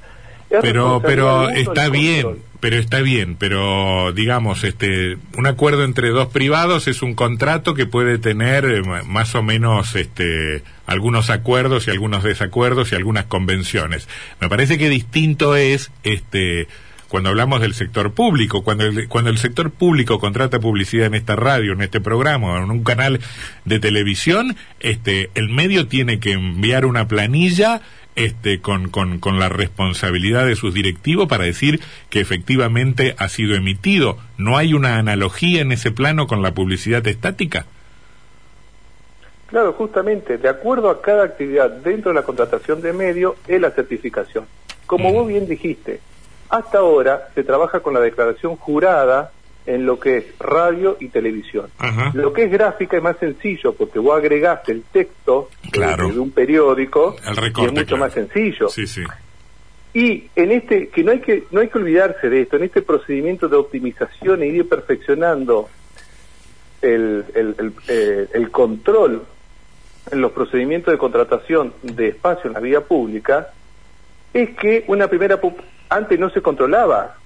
pero 0.49 1.01
pero 1.03 1.51
está 1.51 1.89
bien 1.89 2.39
pero 2.61 2.77
está 2.77 3.01
bien 3.01 3.37
pero 3.37 4.13
digamos 4.13 4.65
este 4.65 5.19
un 5.37 5.47
acuerdo 5.47 5.85
entre 5.85 6.11
dos 6.11 6.29
privados 6.29 6.89
es 6.89 7.03
un 7.03 7.15
contrato 7.15 7.75
que 7.75 7.87
puede 7.87 8.19
tener 8.19 8.65
eh, 8.65 8.83
más 9.05 9.35
o 9.35 9.43
menos 9.43 9.95
este 9.97 10.63
algunos 10.87 11.31
acuerdos 11.31 11.87
y 11.87 11.91
algunos 11.91 12.23
desacuerdos 12.23 12.93
y 12.93 12.95
algunas 12.95 13.27
convenciones. 13.27 14.09
Me 14.41 14.49
parece 14.49 14.79
que 14.79 14.89
distinto 14.89 15.57
es 15.57 15.91
este 16.05 16.69
cuando 17.09 17.29
hablamos 17.29 17.61
del 17.61 17.75
sector 17.75 18.13
público, 18.15 18.65
cuando 18.65 18.85
el, 18.85 19.09
cuando 19.09 19.31
el 19.31 19.39
sector 19.39 19.71
público 19.71 20.19
contrata 20.19 20.59
publicidad 20.59 21.07
en 21.07 21.15
esta 21.15 21.37
radio, 21.37 21.73
en 21.73 21.83
este 21.83 22.01
programa, 22.01 22.59
en 22.59 22.71
un 22.71 22.83
canal 22.83 23.21
de 23.65 23.79
televisión, 23.79 24.57
este, 24.81 25.31
el 25.35 25.49
medio 25.49 25.87
tiene 25.87 26.19
que 26.19 26.33
enviar 26.33 26.85
una 26.85 27.07
planilla 27.07 27.81
este, 28.17 28.61
con, 28.61 28.89
con, 28.89 29.19
con 29.19 29.39
la 29.39 29.49
responsabilidad 29.49 30.47
de 30.47 30.57
sus 30.57 30.75
directivos 30.75 31.29
para 31.29 31.45
decir 31.45 31.81
que 32.11 32.21
efectivamente 32.21 33.15
ha 33.19 33.29
sido 33.29 33.55
emitido. 33.55 34.19
¿No 34.39 34.57
hay 34.57 34.75
una 34.75 34.99
analogía 34.99 35.61
en 35.61 35.73
ese 35.73 35.91
plano 35.91 36.27
con 36.27 36.43
la 36.43 36.53
publicidad 36.53 37.07
estática? 37.07 37.67
Claro, 39.47 39.73
justamente, 39.75 40.39
de 40.39 40.49
acuerdo 40.49 40.91
a 40.91 41.01
cada 41.01 41.25
actividad 41.25 41.71
dentro 41.71 42.11
de 42.11 42.17
la 42.17 42.25
contratación 42.25 42.83
de 42.83 42.93
medio 42.93 43.37
es 43.47 43.61
la 43.61 43.71
certificación. 43.71 44.47
Como 44.87 45.13
vos 45.13 45.29
bien 45.29 45.47
dijiste, 45.47 46.01
hasta 46.49 46.79
ahora 46.79 47.29
se 47.35 47.45
trabaja 47.45 47.81
con 47.81 47.95
la 47.95 48.01
declaración 48.01 48.57
jurada 48.57 49.31
en 49.67 49.85
lo 49.85 49.99
que 49.99 50.19
es 50.19 50.25
radio 50.39 50.97
y 51.01 51.09
televisión. 51.09 51.69
Lo 52.15 52.33
que 52.33 52.45
es 52.45 52.51
gráfica 52.51 52.97
es 52.97 53.03
más 53.03 53.19
sencillo 53.19 53.75
porque 53.75 53.99
vos 53.99 54.17
agregaste 54.17 54.73
el 54.73 54.83
texto 54.85 55.51
de, 55.73 56.19
un 56.19 56.31
periódico 56.31 57.17
y 57.57 57.65
es 57.65 57.73
mucho 57.73 57.97
más 57.97 58.13
sencillo. 58.13 58.69
Y 59.93 60.29
en 60.37 60.53
este 60.53 60.89
que 60.89 61.03
no 61.03 61.13
hay 61.13 61.21
que 61.21 61.45
no 61.51 61.61
hay 61.61 61.69
que 61.69 61.79
olvidarse 61.79 62.29
de 62.29 62.43
esto, 62.43 62.57
en 62.57 62.65
este 62.65 62.83
procedimiento 62.83 63.49
de 63.49 63.57
optimización 63.57 64.43
e 64.43 64.47
ir 64.49 64.69
perfeccionando 64.69 65.69
el, 66.83 67.25
el, 67.35 67.73
eh, 67.89 68.29
el 68.35 68.51
control 68.51 69.25
en 70.11 70.21
los 70.21 70.33
procedimientos 70.33 70.93
de 70.93 70.99
contratación 70.99 71.73
de 71.83 72.09
espacio 72.09 72.49
en 72.49 72.55
la 72.55 72.61
vía 72.61 72.83
pública, 72.83 73.49
es 74.33 74.51
que 74.51 74.85
una 74.87 75.09
primera 75.09 75.41
antes 75.89 76.19
no 76.19 76.31
se 76.31 76.43
controlaba 76.43 77.17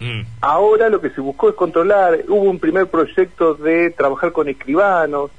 Mm. 0.00 0.22
Ahora 0.40 0.88
lo 0.88 1.00
que 1.00 1.10
se 1.10 1.20
buscó 1.20 1.48
es 1.48 1.54
controlar, 1.54 2.24
hubo 2.28 2.42
un 2.42 2.58
primer 2.58 2.86
proyecto 2.86 3.54
de 3.54 3.90
trabajar 3.90 4.32
con 4.32 4.48
escribanos, 4.48 5.30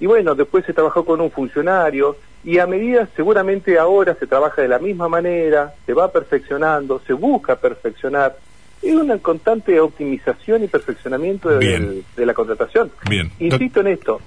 y 0.00 0.06
bueno, 0.06 0.34
después 0.34 0.64
se 0.66 0.72
trabajó 0.72 1.04
con 1.04 1.20
un 1.20 1.30
funcionario, 1.30 2.16
y 2.44 2.58
a 2.58 2.66
medida, 2.66 3.08
seguramente 3.16 3.78
ahora 3.78 4.14
se 4.14 4.26
trabaja 4.26 4.60
de 4.60 4.68
la 4.68 4.78
misma 4.78 5.08
manera, 5.08 5.74
se 5.86 5.94
va 5.94 6.12
perfeccionando, 6.12 7.00
se 7.06 7.14
busca 7.14 7.56
perfeccionar, 7.56 8.36
es 8.82 8.94
una 8.94 9.16
constante 9.18 9.80
optimización 9.80 10.64
y 10.64 10.68
perfeccionamiento 10.68 11.48
de, 11.48 12.04
la 12.16 12.34
contratación. 12.34 12.92
Bien. 13.08 13.30
Insisto 13.38 13.80
en 13.80 13.86
esto, 13.86 14.20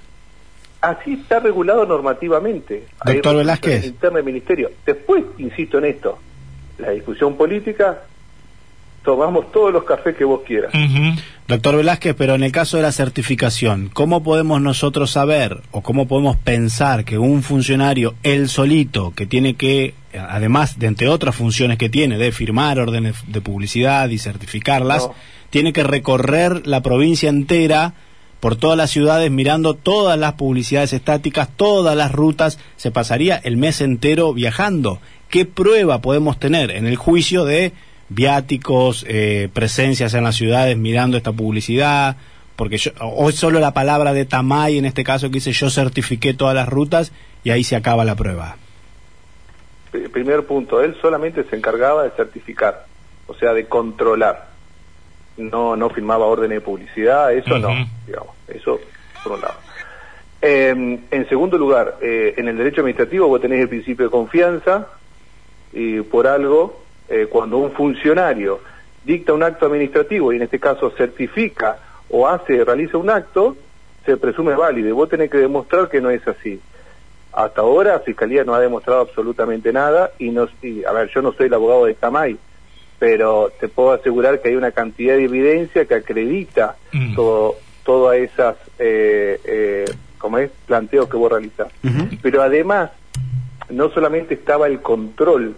así 0.80 1.12
está 1.12 1.38
regulado 1.38 1.86
normativamente. 1.86 2.86
Doctor 3.04 3.36
Velázquez. 3.36 3.86
interno 3.86 4.16
del 4.16 4.26
ministerio. 4.26 4.70
Después, 4.84 5.24
insisto 5.38 5.78
en 5.78 5.84
esto, 5.84 6.18
la 6.78 6.90
discusión 6.90 7.36
política, 7.36 8.02
tomamos 9.04 9.50
todos 9.52 9.72
los 9.72 9.84
cafés 9.84 10.16
que 10.16 10.24
vos 10.24 10.40
quieras. 10.46 10.72
Doctor 11.46 11.76
Velázquez, 11.76 12.14
pero 12.14 12.34
en 12.34 12.42
el 12.42 12.52
caso 12.52 12.76
de 12.76 12.82
la 12.82 12.92
certificación, 12.92 13.90
¿cómo 13.92 14.22
podemos 14.22 14.60
nosotros 14.60 15.10
saber 15.10 15.62
o 15.70 15.82
cómo 15.82 16.06
podemos 16.06 16.36
pensar 16.36 17.04
que 17.04 17.18
un 17.18 17.42
funcionario, 17.42 18.14
él 18.22 18.48
solito, 18.48 19.12
que 19.14 19.26
tiene 19.26 19.54
que, 19.54 19.94
además 20.12 20.78
de 20.78 20.88
entre 20.88 21.08
otras 21.08 21.34
funciones 21.34 21.78
que 21.78 21.88
tiene, 21.88 22.18
de 22.18 22.32
firmar 22.32 22.78
órdenes 22.78 23.16
de 23.26 23.40
publicidad 23.40 24.08
y 24.10 24.18
certificarlas, 24.18 25.08
tiene 25.50 25.72
que 25.72 25.84
recorrer 25.84 26.66
la 26.66 26.82
provincia 26.82 27.28
entera? 27.28 27.94
por 28.40 28.54
todas 28.54 28.76
las 28.76 28.90
ciudades 28.90 29.30
mirando 29.30 29.74
todas 29.74 30.18
las 30.18 30.34
publicidades 30.34 30.92
estáticas, 30.92 31.48
todas 31.56 31.96
las 31.96 32.12
rutas, 32.12 32.58
se 32.76 32.90
pasaría 32.90 33.36
el 33.36 33.56
mes 33.56 33.80
entero 33.80 34.32
viajando. 34.32 35.00
¿Qué 35.28 35.44
prueba 35.44 36.00
podemos 36.00 36.38
tener 36.38 36.70
en 36.70 36.86
el 36.86 36.94
juicio 36.96 37.44
de 37.44 37.72
viáticos, 38.08 39.04
eh, 39.08 39.48
presencias 39.52 40.14
en 40.14 40.24
las 40.24 40.36
ciudades 40.36 40.76
mirando 40.76 41.16
esta 41.16 41.32
publicidad? 41.32 42.16
Porque 42.56 42.78
yo, 42.78 42.90
o 43.00 43.28
es 43.28 43.36
solo 43.36 43.60
la 43.60 43.72
palabra 43.72 44.12
de 44.12 44.24
Tamay 44.24 44.78
en 44.78 44.84
este 44.84 45.04
caso 45.04 45.28
que 45.28 45.34
dice 45.34 45.52
yo 45.52 45.70
certifiqué 45.70 46.34
todas 46.34 46.54
las 46.54 46.68
rutas 46.68 47.12
y 47.44 47.50
ahí 47.50 47.64
se 47.64 47.76
acaba 47.76 48.04
la 48.04 48.16
prueba. 48.16 48.56
Primer 50.12 50.44
punto, 50.44 50.82
él 50.82 50.96
solamente 51.00 51.44
se 51.44 51.56
encargaba 51.56 52.02
de 52.02 52.10
certificar, 52.10 52.86
o 53.26 53.34
sea, 53.34 53.52
de 53.54 53.66
controlar 53.66 54.48
no, 55.38 55.76
no 55.76 55.88
firmaba 55.90 56.26
órdenes 56.26 56.56
de 56.56 56.60
publicidad, 56.60 57.32
eso 57.32 57.58
no, 57.58 57.68
digamos, 58.06 58.34
eso 58.48 58.80
por 59.22 59.32
un 59.32 59.40
lado. 59.40 59.54
Em, 60.40 61.00
en 61.10 61.28
segundo 61.28 61.58
lugar, 61.58 61.96
eh, 62.00 62.34
en 62.36 62.48
el 62.48 62.56
derecho 62.56 62.80
administrativo 62.80 63.28
vos 63.28 63.40
tenés 63.40 63.60
el 63.60 63.68
principio 63.68 64.06
de 64.06 64.10
confianza 64.10 64.88
y 65.72 66.00
por 66.02 66.26
algo, 66.26 66.82
eh, 67.08 67.26
cuando 67.30 67.58
un 67.58 67.72
funcionario 67.72 68.60
dicta 69.04 69.32
un 69.32 69.42
acto 69.42 69.66
administrativo 69.66 70.32
y 70.32 70.36
en 70.36 70.42
este 70.42 70.58
caso 70.58 70.90
certifica 70.90 71.78
o 72.10 72.26
hace, 72.28 72.64
realiza 72.64 72.98
un 72.98 73.10
acto, 73.10 73.56
se 74.04 74.16
presume 74.16 74.54
válido 74.54 74.88
y 74.88 74.92
vos 74.92 75.08
tenés 75.08 75.30
que 75.30 75.38
demostrar 75.38 75.88
que 75.88 76.00
no 76.00 76.10
es 76.10 76.26
así. 76.26 76.60
Hasta 77.32 77.60
ahora 77.60 77.92
la 77.92 78.00
Fiscalía 78.00 78.44
no 78.44 78.54
ha 78.54 78.60
demostrado 78.60 79.00
absolutamente 79.00 79.72
nada 79.72 80.12
y, 80.18 80.30
no, 80.30 80.48
y 80.62 80.84
a 80.84 80.92
ver, 80.92 81.10
yo 81.14 81.22
no 81.22 81.32
soy 81.32 81.46
el 81.46 81.54
abogado 81.54 81.84
de 81.84 81.94
Tamay, 81.94 82.36
pero 82.98 83.52
te 83.60 83.68
puedo 83.68 83.92
asegurar 83.92 84.40
que 84.40 84.48
hay 84.48 84.56
una 84.56 84.72
cantidad 84.72 85.14
de 85.14 85.24
evidencia 85.24 85.84
que 85.84 85.94
acredita 85.94 86.76
mm. 86.92 87.14
todo, 87.14 87.56
todas 87.84 88.18
esas, 88.18 88.56
eh, 88.78 89.40
eh, 89.44 89.84
como 90.18 90.38
es, 90.38 90.50
planteos 90.66 91.08
que 91.08 91.16
vos 91.16 91.30
realizás. 91.30 91.68
Pero 92.22 92.42
además, 92.42 92.90
no 93.70 93.90
solamente 93.90 94.34
estaba 94.34 94.66
el 94.66 94.80
control, 94.80 95.54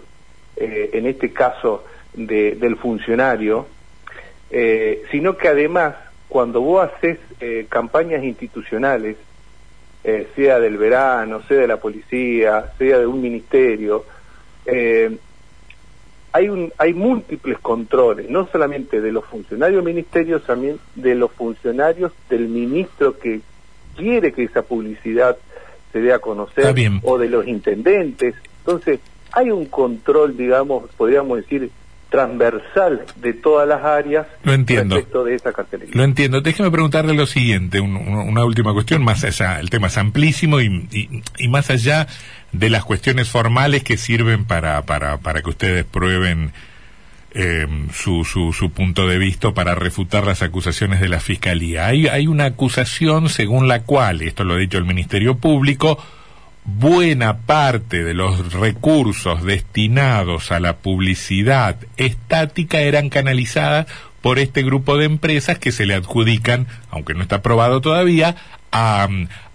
eh, 0.61 0.91
en 0.93 1.07
este 1.07 1.33
caso, 1.33 1.85
de, 2.15 2.55
del 2.55 2.77
funcionario, 2.77 3.67
eh, 4.51 5.03
sino 5.11 5.37
que 5.37 5.49
además, 5.49 5.95
cuando 6.29 6.61
vos 6.61 6.89
haces 6.89 7.19
eh, 7.41 7.67
campañas 7.69 8.23
institucionales, 8.23 9.17
sea 10.35 10.59
del 10.59 10.79
verano, 10.79 11.43
sea 11.47 11.59
de 11.59 11.67
la 11.67 11.77
policía, 11.77 12.73
sea 12.79 12.99
de 12.99 13.07
un 13.07 13.21
ministerio, 13.21 14.07
eh, 14.65 15.17
hay, 16.33 16.49
un, 16.49 16.73
hay 16.79 16.95
múltiples 16.95 17.59
controles, 17.59 18.31
no 18.31 18.49
solamente 18.51 19.01
de 19.01 19.13
los 19.13 19.25
funcionarios 19.25 19.85
del 19.85 19.95
ministerio, 19.95 20.41
también 20.41 20.79
de 20.95 21.15
los 21.15 21.33
funcionarios 21.33 22.13
del 22.29 22.49
ministro 22.49 23.19
que 23.19 23.41
quiere 23.97 24.33
que 24.33 24.45
esa 24.45 24.63
publicidad 24.63 25.37
se 25.93 26.01
dé 26.01 26.13
a 26.13 26.21
conocer, 26.21 26.75
o 27.03 27.19
de 27.19 27.29
los 27.29 27.47
intendentes. 27.49 28.37
Entonces, 28.59 29.01
hay 29.33 29.51
un 29.51 29.67
control, 29.67 30.37
digamos, 30.37 30.91
podríamos 30.97 31.39
decir, 31.39 31.71
transversal 32.11 33.07
de 33.17 33.33
todas 33.33 33.67
las 33.67 33.83
áreas 33.85 34.27
lo 34.43 34.53
entiendo. 34.53 34.97
respecto 34.97 35.25
de 35.25 35.35
esa 35.37 35.53
cartelería. 35.53 35.95
Lo 35.95 36.05
entiendo. 36.05 36.41
Déjeme 36.41 36.71
preguntarle 36.71 37.15
lo 37.15 37.27
siguiente, 37.27 37.81
una 37.81 38.45
última 38.45 38.75
cuestión, 38.75 39.03
más 39.03 39.25
allá, 39.25 39.61
el 39.61 39.71
tema 39.71 39.87
es 39.87 39.97
amplísimo 39.97 40.61
y, 40.61 41.23
y, 41.39 41.49
más 41.49 41.71
allá 41.71 42.09
de 42.53 42.69
las 42.69 42.85
cuestiones 42.85 43.29
formales 43.29 43.85
que 43.85 43.97
sirven 43.97 44.45
para, 44.45 44.83
para, 44.83 45.19
para 45.19 45.41
que 45.41 45.51
ustedes 45.51 45.85
prueben 45.85 46.53
eh, 47.33 47.67
su, 47.93 48.25
su, 48.25 48.53
su, 48.53 48.71
punto 48.71 49.07
de 49.07 49.19
vista 49.19 49.53
para 49.53 49.77
refutar 49.77 50.27
las 50.27 50.43
acusaciones 50.43 51.01
de 51.01 51.09
la 51.09 51.21
Fiscalía. 51.21 51.87
Hay, 51.87 52.09
hay 52.09 52.27
una 52.27 52.47
acusación 52.47 53.29
según 53.29 53.69
la 53.69 53.83
cual, 53.85 54.23
esto 54.23 54.43
lo 54.43 54.55
ha 54.55 54.59
dicho 54.59 54.79
el 54.79 54.85
Ministerio 54.85 55.37
Público, 55.37 55.97
buena 56.65 57.39
parte 57.39 58.05
de 58.05 58.15
los 58.15 58.53
recursos 58.53 59.43
destinados 59.45 60.53
a 60.53 60.61
la 60.61 60.77
publicidad 60.77 61.77
estática 61.97 62.81
eran 62.81 63.09
canalizadas 63.09 63.87
por 64.21 64.39
este 64.39 64.63
grupo 64.63 64.97
de 64.97 65.07
empresas 65.07 65.59
que 65.59 65.73
se 65.73 65.87
le 65.87 65.95
adjudican, 65.95 66.67
aunque 66.91 67.15
no 67.15 67.23
está 67.23 67.37
aprobado 67.37 67.81
todavía, 67.81 68.37
a, 68.73 69.09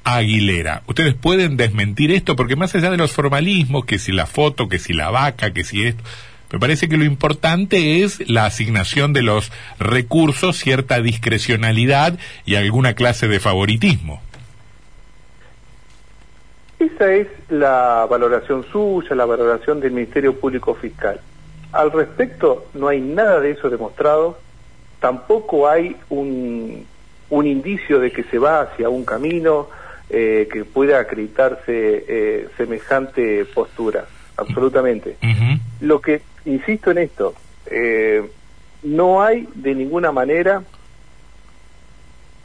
Aguilera. 0.07 0.83
¿Ustedes 0.85 1.15
pueden 1.15 1.57
desmentir 1.57 2.11
esto? 2.11 2.35
Porque 2.35 2.55
más 2.55 2.75
allá 2.75 2.91
de 2.91 2.97
los 2.97 3.11
formalismos, 3.11 3.85
que 3.85 3.97
si 3.97 4.11
la 4.11 4.27
foto, 4.27 4.69
que 4.69 4.77
si 4.77 4.93
la 4.93 5.09
vaca, 5.09 5.51
que 5.51 5.63
si 5.63 5.83
esto, 5.83 6.03
me 6.51 6.59
parece 6.59 6.87
que 6.87 6.97
lo 6.97 7.05
importante 7.05 8.03
es 8.03 8.21
la 8.29 8.45
asignación 8.45 9.13
de 9.13 9.23
los 9.23 9.51
recursos, 9.79 10.57
cierta 10.57 11.01
discrecionalidad 11.01 12.19
y 12.45 12.53
alguna 12.53 12.93
clase 12.93 13.27
de 13.27 13.39
favoritismo. 13.39 14.21
Esa 16.79 17.13
es 17.13 17.27
la 17.49 18.05
valoración 18.09 18.65
suya, 18.71 19.15
la 19.15 19.25
valoración 19.25 19.79
del 19.79 19.91
Ministerio 19.91 20.37
Público 20.37 20.75
Fiscal. 20.75 21.19
Al 21.71 21.91
respecto, 21.91 22.65
no 22.73 22.87
hay 22.87 23.01
nada 23.01 23.39
de 23.39 23.51
eso 23.51 23.69
demostrado, 23.69 24.37
tampoco 24.99 25.67
hay 25.69 25.95
un, 26.09 26.85
un 27.29 27.47
indicio 27.47 27.99
de 27.99 28.11
que 28.11 28.23
se 28.23 28.39
va 28.39 28.61
hacia 28.61 28.89
un 28.89 29.05
camino 29.05 29.67
eh, 30.09 30.47
que 30.51 30.65
pueda 30.65 30.99
acreditarse 30.99 32.05
eh, 32.07 32.47
semejante 32.57 33.45
postura, 33.45 34.05
absolutamente. 34.37 35.17
Lo 35.81 35.99
que, 35.99 36.21
insisto 36.45 36.91
en 36.91 36.99
esto, 36.99 37.33
eh, 37.65 38.29
no 38.83 39.23
hay 39.23 39.47
de 39.55 39.73
ninguna 39.73 40.11
manera, 40.11 40.63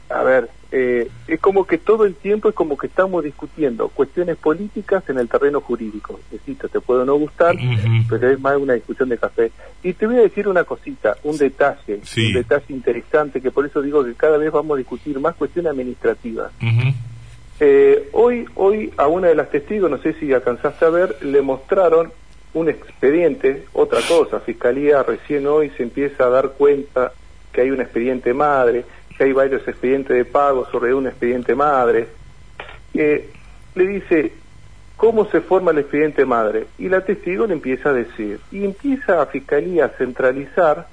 a 0.09 0.23
ver, 0.23 0.49
eh, 0.71 1.09
es 1.27 1.39
como 1.41 1.67
que 1.67 1.77
todo 1.77 2.05
el 2.05 2.15
tiempo 2.15 2.47
es 2.47 2.55
como 2.55 2.77
que 2.77 2.87
estamos 2.87 3.23
discutiendo 3.23 3.89
cuestiones 3.89 4.37
políticas 4.37 5.03
en 5.09 5.19
el 5.19 5.27
terreno 5.27 5.59
jurídico. 5.59 6.19
Insisto, 6.31 6.69
te 6.69 6.79
puedo 6.79 7.03
no 7.03 7.15
gustar, 7.15 7.57
pero 8.09 8.29
es 8.29 8.39
más 8.39 8.55
una 8.55 8.73
discusión 8.73 9.09
de 9.09 9.17
café. 9.17 9.51
Y 9.83 9.93
te 9.93 10.07
voy 10.07 10.17
a 10.17 10.21
decir 10.21 10.47
una 10.47 10.63
cosita, 10.63 11.17
un 11.23 11.37
detalle, 11.37 11.99
un 12.17 12.33
detalle 12.33 12.65
interesante, 12.69 13.41
que 13.41 13.51
por 13.51 13.65
eso 13.65 13.81
digo 13.81 14.05
que 14.05 14.13
cada 14.13 14.37
vez 14.37 14.51
vamos 14.51 14.75
a 14.75 14.77
discutir 14.77 15.19
más 15.19 15.35
cuestiones 15.35 15.71
administrativas. 15.71 16.53
eh, 17.59 18.09
hoy, 18.13 18.45
hoy 18.55 18.93
a 18.97 19.07
una 19.07 19.27
de 19.27 19.35
las 19.35 19.51
testigos, 19.51 19.91
no 19.91 19.97
sé 19.97 20.13
si 20.13 20.31
alcanzaste 20.33 20.85
a 20.85 20.89
ver, 20.89 21.17
le 21.21 21.41
mostraron 21.41 22.11
un 22.53 22.69
expediente, 22.69 23.65
otra 23.73 23.99
cosa, 24.07 24.39
Fiscalía 24.39 25.03
recién 25.03 25.47
hoy 25.47 25.69
se 25.77 25.83
empieza 25.83 26.25
a 26.25 26.29
dar 26.29 26.53
cuenta 26.57 27.11
que 27.51 27.61
hay 27.61 27.71
un 27.71 27.81
expediente 27.81 28.33
madre, 28.33 28.85
hay 29.23 29.33
varios 29.33 29.67
expedientes 29.67 30.15
de 30.15 30.25
pago 30.25 30.67
sobre 30.71 30.93
un 30.93 31.07
expediente 31.07 31.55
madre, 31.55 32.07
que 32.93 33.29
le 33.75 33.87
dice, 33.87 34.33
¿cómo 34.97 35.25
se 35.25 35.41
forma 35.41 35.71
el 35.71 35.79
expediente 35.79 36.25
madre? 36.25 36.67
Y 36.77 36.89
la 36.89 37.01
testigo 37.01 37.47
le 37.47 37.53
empieza 37.53 37.89
a 37.89 37.93
decir, 37.93 38.39
y 38.51 38.65
empieza 38.65 39.21
a 39.21 39.25
Fiscalía 39.27 39.85
a 39.85 39.89
centralizar 39.89 40.87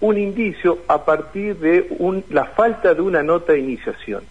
un 0.00 0.18
indicio 0.18 0.80
a 0.88 1.04
partir 1.04 1.56
de 1.56 1.86
un, 1.98 2.24
la 2.30 2.44
falta 2.44 2.94
de 2.94 3.00
una 3.00 3.22
nota 3.22 3.52
de 3.52 3.60
iniciación. 3.60 4.24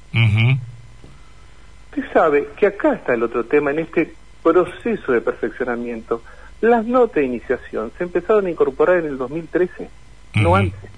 Usted 1.90 2.12
sabe 2.14 2.50
que 2.58 2.68
acá 2.68 2.94
está 2.94 3.14
el 3.14 3.24
otro 3.24 3.46
tema, 3.46 3.72
en 3.72 3.80
este 3.80 4.14
proceso 4.44 5.12
de 5.12 5.22
perfeccionamiento. 5.22 6.22
Las 6.62 6.86
notas 6.86 7.16
de 7.16 7.26
iniciación 7.26 7.92
se 7.98 8.04
empezaron 8.04 8.46
a 8.46 8.50
incorporar 8.50 9.00
en 9.00 9.06
el 9.08 9.18
2013, 9.18 9.90
no 10.36 10.56
antes. 10.56 10.95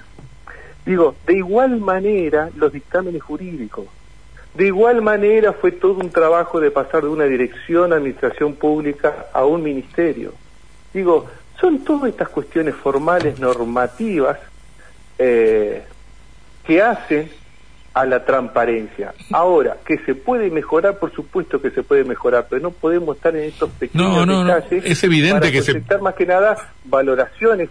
Digo, 0.87 1.15
de 1.25 1.33
igual 1.33 1.81
manera 1.81 2.49
los 2.55 2.71
dictámenes 2.71 3.21
jurídicos, 3.21 3.87
de 4.53 4.67
igual 4.67 5.01
manera 5.01 5.51
fue 5.51 5.73
todo 5.73 5.99
un 5.99 6.11
trabajo 6.11 6.61
de 6.61 6.71
pasar 6.71 7.03
de 7.03 7.09
una 7.09 7.25
dirección 7.25 7.89
de 7.89 7.97
administración 7.97 8.53
pública 8.53 9.25
a 9.33 9.43
un 9.43 9.63
ministerio. 9.63 10.33
Digo, 10.93 11.27
son 11.59 11.83
todas 11.83 12.11
estas 12.11 12.29
cuestiones 12.29 12.73
formales, 12.73 13.37
normativas, 13.37 14.39
eh, 15.19 15.83
que 16.63 16.81
hacen 16.81 17.29
a 17.93 18.05
la 18.05 18.23
transparencia. 18.23 19.13
Ahora, 19.33 19.75
que 19.85 19.97
se 20.05 20.15
puede 20.15 20.49
mejorar, 20.49 20.99
por 20.99 21.11
supuesto 21.11 21.61
que 21.61 21.71
se 21.71 21.83
puede 21.83 22.05
mejorar, 22.05 22.47
pero 22.49 22.61
no 22.61 22.71
podemos 22.71 23.17
estar 23.17 23.35
en 23.35 23.43
estos 23.43 23.71
pequeños 23.71 24.25
detalles 24.25 24.85
es 24.85 25.03
evidente 25.03 25.51
que 25.51 25.61
se 25.61 25.83
más 25.99 26.15
que 26.15 26.25
nada 26.25 26.71
valoraciones 26.85 27.69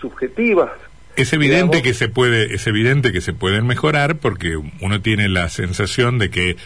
subjetivas 0.00 0.70
es 1.16 1.32
evidente 1.32 1.82
que 1.82 1.94
se 1.94 2.08
puede, 2.08 2.54
es 2.54 2.66
evidente 2.66 3.12
que 3.12 3.20
se 3.20 3.32
pueden 3.32 3.66
mejorar 3.66 4.16
porque 4.16 4.56
uno 4.56 5.00
tiene 5.00 5.28
la 5.28 5.48
sensación 5.48 6.18
de 6.18 6.30
que 6.30 6.56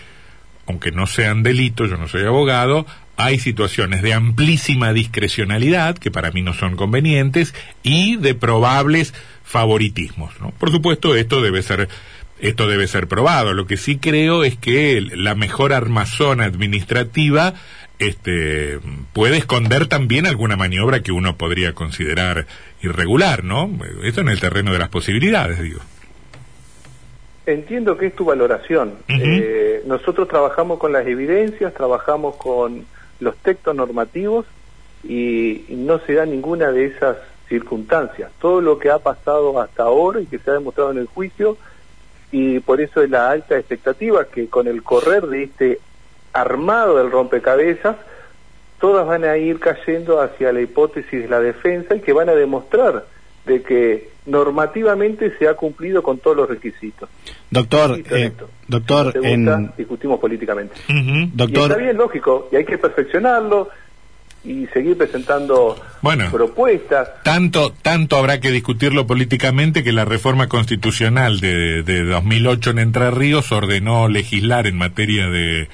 aunque 0.67 0.91
no 0.91 1.07
sean 1.07 1.43
delitos, 1.43 1.91
yo 1.91 1.97
no 1.97 2.09
soy 2.09 2.25
abogado, 2.25 2.87
hay 3.17 3.39
situaciones 3.39 4.03
de 4.03 4.15
amplísima 4.15 4.93
discrecionalidad, 4.93 5.97
que 5.97 6.11
para 6.11 6.33
mí 6.33 6.43
no 6.43 6.55
son 6.55 6.77
convenientes, 6.77 7.55
y 7.83 8.17
de 8.17 8.35
probables 8.35 9.15
favoritismos. 9.45 10.35
¿no? 10.41 10.51
Por 10.51 10.71
supuesto, 10.71 11.15
esto 11.15 11.41
debe 11.41 11.63
ser 11.63 11.89
esto 12.39 12.67
debe 12.67 12.87
ser 12.87 13.09
probado. 13.09 13.55
Lo 13.55 13.67
que 13.67 13.79
sí 13.79 13.97
creo 13.97 14.45
es 14.45 14.57
que 14.59 15.01
la 15.01 15.35
mejor 15.35 15.73
armazón 15.73 16.43
administrativa 16.43 17.55
este, 17.99 18.79
puede 19.13 19.39
esconder 19.39 19.87
también 19.87 20.27
alguna 20.27 20.57
maniobra 20.57 21.01
que 21.01 21.13
uno 21.13 21.37
podría 21.37 21.73
considerar 21.73 22.47
irregular, 22.83 23.45
¿no? 23.45 23.71
Esto 24.03 24.21
en 24.21 24.29
el 24.29 24.41
terreno 24.41 24.73
de 24.73 24.79
las 24.79 24.89
posibilidades, 24.89 25.61
digo. 25.61 25.81
Entiendo 27.47 27.97
que 27.97 28.07
es 28.07 28.15
tu 28.17 28.25
valoración. 28.25 28.95
eh, 29.09 29.83
nosotros 29.87 30.29
trabajamos 30.29 30.79
con 30.79 30.93
las 30.93 31.07
evidencias, 31.07 31.73
trabajamos 31.75 32.37
con 32.37 32.85
los 33.21 33.37
textos 33.37 33.75
normativos 33.75 34.47
y, 35.05 35.65
y 35.69 35.77
no 35.77 36.01
se 36.01 36.15
da 36.15 36.27
ninguna 36.27 36.73
de 36.73 36.87
esas 36.87 37.17
circunstancias. 37.49 38.33
Todo 38.41 38.61
lo 38.61 38.79
que 38.79 38.91
ha 38.91 38.99
pasado 38.99 39.61
hasta 39.61 39.85
ahora 39.85 40.21
y 40.21 40.27
que 40.27 40.39
se 40.39 40.51
ha 40.51 40.55
demostrado 40.55 40.91
en 40.91 40.99
el 40.99 41.07
juicio 41.07 41.57
y 42.33 42.59
por 42.61 42.81
eso 42.81 43.03
es 43.03 43.11
la 43.11 43.31
alta 43.31 43.57
expectativa 43.57 44.25
que 44.27 44.49
con 44.49 44.67
el 44.67 44.83
correr 44.83 45.27
de 45.27 45.45
este 45.45 45.79
armado 46.37 46.99
del 46.99 47.11
rompecabezas, 47.11 47.97
todas 48.81 49.07
van 49.07 49.25
a 49.25 49.37
ir 49.37 49.59
cayendo 49.59 50.21
hacia 50.21 50.53
la 50.53 50.61
hipótesis 50.61 51.23
de 51.23 51.29
la 51.29 51.41
defensa 51.41 51.97
y 51.97 52.01
que 52.01 52.13
van 52.13 52.29
a 52.29 52.35
demostrar 52.35 53.07
de 53.47 53.63
que 53.63 54.11
normativamente 54.27 55.33
se 55.39 55.49
ha 55.49 55.55
cumplido 55.55 56.03
con 56.03 56.19
todos 56.19 56.37
los 56.37 56.49
requisitos. 56.49 57.09
Doctor, 57.51 58.01
eh, 58.11 58.33
doctor, 58.67 59.13
si 59.13 59.19
gusta, 59.19 59.33
en... 59.33 59.73
discutimos 59.79 60.19
políticamente. 60.19 60.75
Uh 60.89 60.93
-huh. 60.93 61.31
doctor, 61.33 61.61
y 61.61 61.65
está 61.65 61.77
bien, 61.77 61.97
lógico, 61.97 62.49
y 62.53 62.57
hay 62.57 62.65
que 62.65 62.77
perfeccionarlo 62.77 63.69
y 64.45 64.67
seguir 64.67 64.97
presentando 64.97 65.77
bueno, 66.03 66.31
propuestas. 66.31 67.23
Tanto, 67.23 67.73
tanto 67.83 68.17
habrá 68.17 68.41
que 68.41 68.51
discutirlo 68.51 69.07
políticamente 69.07 69.83
que 69.83 69.93
la 69.93 70.05
reforma 70.05 70.49
constitucional 70.49 71.41
de, 71.41 71.83
de 71.83 72.05
2008 72.05 72.71
en 72.71 72.79
Entre 72.79 73.11
Ríos 73.11 73.51
ordenó 73.53 74.09
legislar 74.09 74.67
en 74.67 74.77
materia 74.77 75.29
de, 75.29 75.69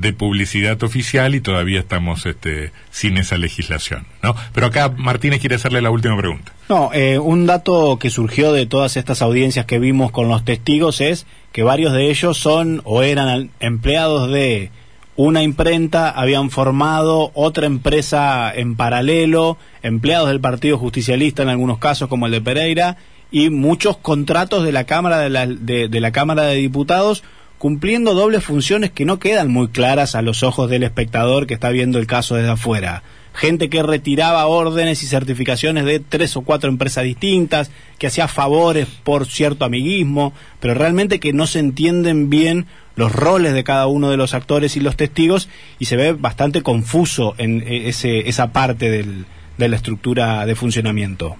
de 0.00 0.12
publicidad 0.12 0.80
oficial 0.84 1.34
y 1.34 1.40
todavía 1.40 1.80
estamos 1.80 2.24
este, 2.24 2.72
sin 2.90 3.18
esa 3.18 3.36
legislación. 3.36 4.06
¿no? 4.22 4.34
Pero 4.52 4.68
acá 4.68 4.94
Martínez 4.96 5.40
quiere 5.40 5.56
hacerle 5.56 5.82
la 5.82 5.90
última 5.90 6.16
pregunta. 6.16 6.52
No, 6.68 6.90
eh, 6.92 7.18
un 7.18 7.46
dato 7.46 7.98
que 7.98 8.10
surgió 8.10 8.52
de 8.52 8.66
todas 8.66 8.96
estas 8.96 9.22
audiencias 9.22 9.66
que 9.66 9.80
vimos 9.80 10.12
con 10.12 10.28
los 10.28 10.44
testigos 10.44 11.00
es 11.00 11.26
que 11.50 11.64
varios 11.64 11.92
de 11.92 12.10
ellos 12.10 12.38
son 12.38 12.80
o 12.84 13.02
eran 13.02 13.50
empleados 13.58 14.30
de 14.30 14.70
una 15.16 15.42
imprenta, 15.42 16.10
habían 16.10 16.50
formado 16.50 17.32
otra 17.34 17.66
empresa 17.66 18.52
en 18.54 18.76
paralelo, 18.76 19.58
empleados 19.82 20.28
del 20.28 20.40
Partido 20.40 20.78
Justicialista 20.78 21.42
en 21.42 21.48
algunos 21.48 21.78
casos 21.78 22.08
como 22.08 22.26
el 22.26 22.32
de 22.32 22.40
Pereira 22.40 22.98
y 23.32 23.50
muchos 23.50 23.96
contratos 23.96 24.62
de 24.62 24.70
la 24.70 24.84
Cámara 24.84 25.18
de 25.18 25.28
la, 25.28 25.46
de, 25.48 25.88
de 25.88 26.00
la 26.00 26.12
Cámara 26.12 26.44
de 26.44 26.54
Diputados 26.54 27.24
cumpliendo 27.58 28.14
dobles 28.14 28.44
funciones 28.44 28.90
que 28.90 29.04
no 29.04 29.18
quedan 29.18 29.50
muy 29.50 29.68
claras 29.68 30.14
a 30.14 30.22
los 30.22 30.42
ojos 30.42 30.70
del 30.70 30.84
espectador 30.84 31.46
que 31.46 31.54
está 31.54 31.70
viendo 31.70 31.98
el 31.98 32.06
caso 32.06 32.36
desde 32.36 32.50
afuera. 32.50 33.02
Gente 33.34 33.68
que 33.68 33.82
retiraba 33.82 34.46
órdenes 34.46 35.02
y 35.02 35.06
certificaciones 35.06 35.84
de 35.84 36.00
tres 36.00 36.36
o 36.36 36.42
cuatro 36.42 36.70
empresas 36.70 37.04
distintas, 37.04 37.70
que 37.98 38.06
hacía 38.06 38.26
favores 38.26 38.86
por 39.04 39.26
cierto 39.26 39.64
amiguismo, 39.64 40.32
pero 40.60 40.74
realmente 40.74 41.20
que 41.20 41.32
no 41.32 41.46
se 41.46 41.58
entienden 41.58 42.30
bien 42.30 42.66
los 42.96 43.12
roles 43.12 43.54
de 43.54 43.62
cada 43.62 43.86
uno 43.86 44.10
de 44.10 44.16
los 44.16 44.34
actores 44.34 44.76
y 44.76 44.80
los 44.80 44.96
testigos 44.96 45.48
y 45.78 45.84
se 45.84 45.96
ve 45.96 46.12
bastante 46.12 46.62
confuso 46.62 47.34
en 47.38 47.62
ese, 47.66 48.28
esa 48.28 48.52
parte 48.52 48.90
del, 48.90 49.26
de 49.56 49.68
la 49.68 49.76
estructura 49.76 50.46
de 50.46 50.56
funcionamiento. 50.56 51.36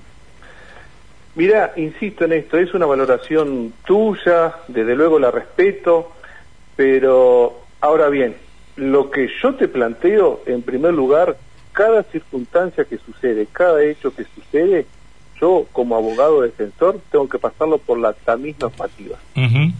Mira, 1.38 1.72
insisto 1.76 2.24
en 2.24 2.32
esto, 2.32 2.58
es 2.58 2.74
una 2.74 2.84
valoración 2.84 3.72
tuya, 3.86 4.56
desde 4.66 4.96
luego 4.96 5.20
la 5.20 5.30
respeto, 5.30 6.10
pero 6.74 7.60
ahora 7.80 8.08
bien, 8.08 8.34
lo 8.74 9.08
que 9.12 9.28
yo 9.40 9.54
te 9.54 9.68
planteo, 9.68 10.42
en 10.46 10.62
primer 10.62 10.94
lugar, 10.94 11.36
cada 11.70 12.02
circunstancia 12.02 12.86
que 12.86 12.98
sucede, 12.98 13.46
cada 13.52 13.84
hecho 13.84 14.12
que 14.12 14.24
sucede, 14.24 14.86
yo 15.40 15.64
como 15.70 15.94
abogado 15.94 16.40
defensor 16.40 16.98
tengo 17.12 17.28
que 17.28 17.38
pasarlo 17.38 17.78
por 17.78 18.00
la 18.00 18.14
tamiz 18.14 18.56
normativa. 18.58 19.16
Uh 19.36 19.40
-huh. 19.42 19.72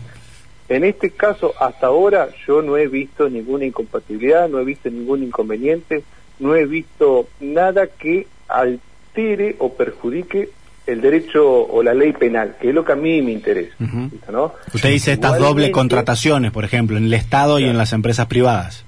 En 0.68 0.85
este 0.85 1.11
caso, 1.11 1.55
hasta 1.59 1.88
ahora, 1.88 2.29
yo 2.47 2.62
no 2.62 2.77
he 2.77 2.87
visto 2.87 3.29
ninguna 3.29 3.64
incompatibilidad, 3.64 4.49
no 4.49 4.61
he 4.61 4.64
visto 4.64 4.90
ningún 4.90 5.25
inconveniente, 5.25 6.05
no 6.38 6.55
he 6.55 6.66
visto 6.66 7.27
nada 7.40 7.88
que 7.88 8.29
altere 8.47 9.57
o 9.59 9.73
perjudique 9.73 10.51
el 10.88 11.01
derecho 11.01 11.42
o 11.74 11.83
la 11.83 11.92
ley 11.94 12.12
penal, 12.12 12.57
que 12.61 12.68
es 12.70 12.74
lo 12.74 12.85
que 12.85 12.92
a 12.92 12.96
mí 12.96 13.22
me 13.22 13.33
interesa. 13.33 13.74
Uh 13.81 13.85
-huh. 13.85 14.11
¿no? 14.33 14.55
Usted 14.74 14.90
dice 14.90 15.12
estas 15.12 15.31
igualmente, 15.37 15.48
doble 15.48 15.70
contrataciones, 15.70 16.51
por 16.51 16.64
ejemplo, 16.64 16.96
en 16.96 17.05
el 17.05 17.14
Estado 17.14 17.57
claro. 17.57 17.66
y 17.66 17.70
en 17.70 17.77
las 17.79 17.92
empresas 17.92 18.27
privadas. 18.27 18.85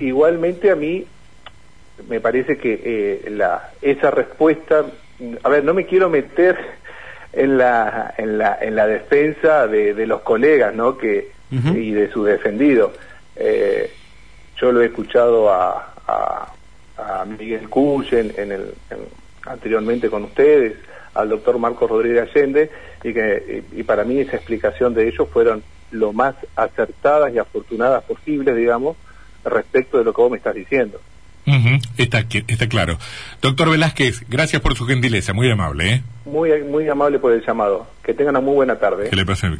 Igualmente 0.00 0.70
a 0.70 0.76
mí 0.76 1.04
me 2.08 2.20
parece 2.20 2.56
que 2.58 2.80
eh, 2.84 3.30
la, 3.30 3.70
esa 3.82 4.10
respuesta, 4.10 4.84
a 5.42 5.48
ver, 5.48 5.62
no 5.64 5.72
me 5.74 5.84
quiero 5.86 6.08
meter 6.10 6.56
en 7.32 7.58
la, 7.58 8.14
en 8.18 8.38
la, 8.38 8.58
en 8.60 8.74
la 8.74 8.86
defensa 8.86 9.66
de, 9.66 9.94
de 9.94 10.06
los 10.06 10.22
colegas, 10.22 10.74
¿no? 10.74 10.96
Que, 10.96 11.30
uh 11.52 11.56
-huh. 11.56 11.76
y 11.76 11.92
de 11.92 12.10
sus 12.10 12.26
defendidos. 12.26 12.92
Eh, 13.36 13.90
yo 14.60 14.72
lo 14.72 14.80
he 14.80 14.86
escuchado 14.86 15.50
a, 15.50 15.94
a, 16.06 16.52
a 16.96 17.24
Miguel 17.26 17.68
Cuyen 17.68 18.32
en 18.36 18.52
el, 18.52 18.62
en, 18.90 18.98
anteriormente 19.46 20.08
con 20.08 20.24
ustedes, 20.24 20.72
al 21.16 21.28
doctor 21.28 21.58
Marco 21.58 21.86
Rodríguez 21.86 22.28
Allende, 22.28 22.70
y, 23.02 23.12
que, 23.12 23.64
y, 23.74 23.80
y, 23.80 23.82
para 23.82 24.04
mí 24.04 24.18
esa 24.18 24.36
explicación 24.36 24.94
de 24.94 25.08
ellos 25.08 25.28
fueron 25.32 25.62
lo 25.90 26.12
más 26.12 26.34
acertadas 26.56 27.32
y 27.34 27.38
afortunadas 27.38 28.04
posibles, 28.04 28.56
digamos, 28.56 28.96
respecto 29.44 29.98
de 29.98 30.04
lo 30.04 30.12
que 30.12 30.22
vos 30.22 30.30
me 30.30 30.38
estás 30.38 30.54
diciendo. 30.54 31.00
Uh 31.46 31.52
-huh. 31.52 31.80
está, 31.96 32.24
está 32.28 32.68
claro. 32.68 32.98
Doctor 33.40 33.70
Velázquez, 33.70 34.24
gracias 34.28 34.60
por 34.60 34.74
su 34.74 34.84
gentileza, 34.84 35.32
muy 35.32 35.48
amable. 35.48 35.92
¿eh? 35.92 36.02
Muy, 36.24 36.50
muy 36.64 36.88
amable 36.88 37.20
por 37.20 37.32
el 37.32 37.44
llamado. 37.46 37.86
Que 38.02 38.14
tengan 38.14 38.34
una 38.36 38.44
muy 38.44 38.54
buena 38.56 38.76
tarde. 38.76 39.08
Que 39.10 39.16
le 39.16 39.24
pasen. 39.24 39.54